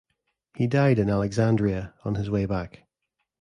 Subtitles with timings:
[0.55, 2.85] He died in Alexandria on his way back.